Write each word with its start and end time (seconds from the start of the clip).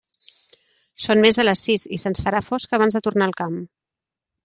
Són 1.05 1.21
més 1.27 1.39
de 1.41 1.45
les 1.45 1.63
sis, 1.69 1.85
i 1.97 2.01
se'ns 2.07 2.25
farà 2.29 2.43
fosc 2.49 2.77
abans 2.79 2.99
de 2.99 3.07
tornar 3.09 3.29
al 3.31 3.39
camp. 3.45 3.65